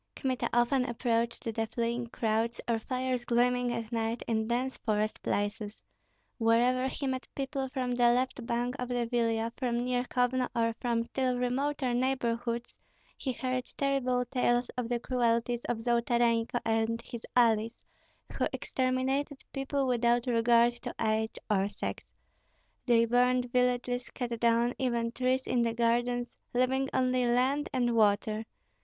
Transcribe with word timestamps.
Kmita 0.15 0.49
often 0.51 0.83
approached 0.85 1.43
the 1.43 1.67
fleeing 1.67 2.07
crowds, 2.07 2.59
or 2.67 2.79
fires 2.79 3.23
gleaming 3.23 3.71
at 3.71 3.91
night 3.91 4.23
in 4.27 4.47
dense 4.47 4.75
forest 4.79 5.21
places. 5.21 5.79
Wherever 6.39 6.87
he 6.87 7.05
met 7.05 7.27
people 7.35 7.69
from 7.69 7.91
the 7.93 8.05
left 8.09 8.43
bank 8.47 8.75
of 8.79 8.89
the 8.89 9.05
Vilia, 9.05 9.51
from 9.57 9.83
near 9.83 10.03
Kovno, 10.05 10.49
or 10.55 10.73
from 10.81 11.03
still 11.03 11.37
remoter 11.37 11.93
neighborhoods, 11.93 12.73
he 13.15 13.31
heard 13.31 13.65
terrible 13.77 14.25
tales 14.25 14.69
of 14.69 14.89
the 14.89 14.99
cruelties 14.99 15.63
of 15.65 15.77
Zolotarenko 15.77 16.61
and 16.65 16.99
his 17.03 17.21
allies, 17.35 17.75
who 18.39 18.47
exterminated 18.51 19.43
people 19.53 19.85
without 19.85 20.25
regard 20.25 20.73
to 20.81 20.95
age 20.99 21.37
or 21.47 21.67
sex; 21.69 22.11
they 22.87 23.05
burned 23.05 23.51
villages, 23.51 24.09
cut 24.09 24.39
down 24.39 24.73
even 24.79 25.11
trees 25.11 25.45
in 25.45 25.61
the 25.61 25.75
gardens, 25.75 26.35
leaving 26.55 26.89
only 26.91 27.27
land 27.27 27.69
and 27.71 27.93
water. 27.95 28.47